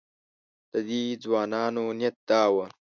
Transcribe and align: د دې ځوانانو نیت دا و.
د 0.71 0.73
دې 0.87 1.01
ځوانانو 1.23 1.83
نیت 1.99 2.15
دا 2.29 2.43
و. 2.53 2.55